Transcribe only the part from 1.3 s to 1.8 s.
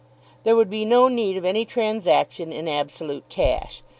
of any